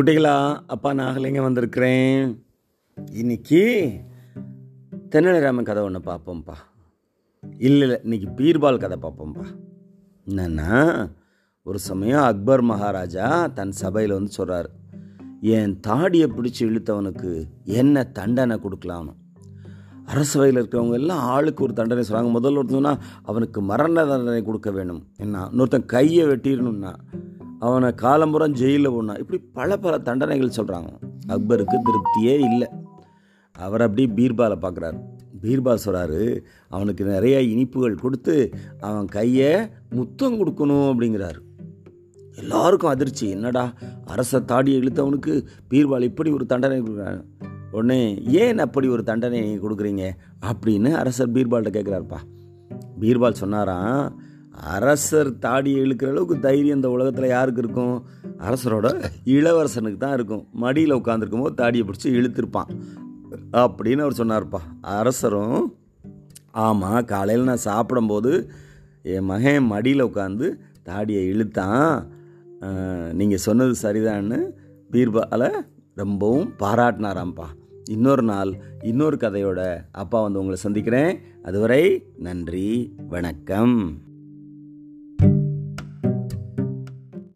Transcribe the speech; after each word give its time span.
குட்டிகளா 0.00 0.62
அப்பா 0.66 0.90
நாகலிங்க 0.92 1.40
வந்திருக்கிறேன்? 1.42 2.44
இன்னைக்கு 3.12 3.60
தென்னலிராமன் 5.12 5.66
கதை 5.68 5.82
ஒன்று 5.82 6.00
பார்ப்போம்ப்பா. 6.06 6.54
இல்லை 7.58 7.80
இல்லை 7.80 7.98
இன்னைக்கு 8.02 8.28
பீர்பால் 8.38 8.78
கதை 8.78 8.98
பார்ப்போம்ப்பா. 9.02 9.44
என்னன்னா 10.26 10.70
ஒரு 11.62 11.78
சமயம் 11.78 12.22
அக்பர் 12.22 12.62
மகாராஜா 12.62 13.46
தன் 13.58 13.70
சபையில் 13.70 14.12
வந்து 14.12 14.30
சொல்கிறார் 14.30 14.70
என் 15.40 15.80
தாடியை 15.80 16.28
பிடிச்சி 16.36 16.62
இழுத்தவனுக்கு 16.70 17.32
என்ன 17.64 18.04
தண்டனை 18.04 18.58
கொடுக்கலாம்னு? 18.64 19.14
அரசவையில் 20.06 20.60
இருக்கிறவங்க 20.60 20.92
எல்லாம் 20.92 21.18
ஆளுக்கு 21.18 21.62
ஒரு 21.62 21.72
தண்டனை 21.72 22.04
சொல்கிறாங்க 22.08 22.32
முதல்ல 22.38 22.62
ஒருத்தனா 22.62 22.98
அவனுக்கு 23.22 23.60
மரண 23.60 24.06
தண்டனை 24.06 24.42
கொடுக்க 24.42 24.70
வேணும். 24.70 25.02
என்ன 25.16 25.48
இன்னொருத்தன் 25.52 25.90
கையை 25.96 26.26
வெட்டிடணும்னா 26.26 26.94
அவனை 27.60 27.88
காலம்புறம் 28.02 28.56
ஜெயிலில் 28.60 28.90
போனான் 28.90 29.18
இப்படி 29.18 29.38
பல 29.52 29.76
பல 29.76 29.94
தண்டனைகள் 29.98 30.56
சொல்கிறாங்க 30.58 30.90
அக்பருக்கு 31.28 31.76
திருப்தியே 31.86 32.34
இல்லை. 32.48 32.68
அவர் 33.56 33.82
அப்படி 33.86 34.04
பீர்பாலை 34.16 34.56
பார்க்குறாரு. 34.64 34.98
பீர்பால் 35.42 35.84
சொல்கிறாரு 35.84 36.22
அவனுக்கு 36.68 37.04
நிறைய 37.04 37.36
இனிப்புகள் 37.42 38.02
கொடுத்து 38.04 38.34
அவன் 38.80 39.06
கையை 39.06 39.52
முத்தம் 39.90 40.38
கொடுக்கணும் 40.40 40.88
அப்படிங்கிறாரு. 40.90 41.40
எல்லாருக்கும் 42.34 42.90
அதிர்ச்சி. 42.90 43.26
என்னடா 43.30 43.64
அரச 44.04 44.40
தாடியை 44.40 44.80
இழுத்தவனுக்கு 44.80 45.32
பீர்பால் 45.70 46.08
இப்படி 46.10 46.30
ஒரு 46.30 46.46
தண்டனை 46.46 46.80
கொடுக்குறாங்க 46.80 47.22
உடனே 47.72 48.00
ஏன் 48.42 48.58
அப்படி 48.58 48.88
ஒரு 48.88 49.02
தண்டனை 49.02 49.40
நீங்கள் 49.40 49.64
கொடுக்குறீங்க? 49.64 50.04
அப்படின்னு 50.50 50.90
அரசர் 50.92 51.32
பீர்பால்கிட்ட 51.32 51.72
கேட்குறாருப்பா 51.76 52.20
பீர்பால் 53.00 53.40
சொன்னாராம் 53.42 54.20
அரசர் 54.62 55.38
தாடியை 55.38 55.80
இழுக்கிற 55.80 56.08
அளவுக்கு 56.08 56.38
தைரியம் 56.38 56.76
இந்த 56.76 56.90
உலகத்தில் 56.90 57.26
யாருக்கு 57.26 57.62
இருக்கும்? 57.62 58.04
அரசரோட 58.38 59.04
இளவரசனுக்கு 59.24 59.96
தான் 59.96 60.14
இருக்கும். 60.14 60.46
மடியில் 60.52 60.94
உட்காந்துருக்கும் 60.94 61.40
போது 61.40 61.54
தாடியை 61.54 61.86
பிடிச்சி 61.86 62.08
இழுத்துருப்பான். 62.08 62.70
அப்படின்னு 63.52 64.04
அவர் 64.06 64.20
சொன்னார்ப்பா. 64.20 64.60
அரசரும் 64.80 65.74
ஆமாம் 66.50 67.04
காலையில் 67.04 67.44
நான் 67.44 67.56
சாப்பிடும்போது 67.56 68.50
என் 69.02 69.24
மகன் 69.24 69.64
மடியில் 69.64 70.04
உட்காந்து 70.04 70.58
தாடியை 70.82 71.26
இழுத்தான். 71.26 72.06
நீங்கள் 73.12 73.38
சொன்னது 73.38 73.74
சரிதான்னு 73.82 74.38
பீர்பால 74.92 75.50
ரொம்பவும் 75.94 76.52
பாராட்டினாராம்ப்பா. 76.58 77.48
இன்னொரு 77.90 78.22
நாள் 78.22 78.52
இன்னொரு 78.82 79.16
கதையோட 79.16 79.76
அப்பா 79.92 80.22
வந்து 80.22 80.38
உங்களை 80.38 80.60
சந்திக்கிறேன். 80.60 81.18
அதுவரை 81.42 82.06
நன்றி 82.18 82.94
வணக்கம். 83.08 84.08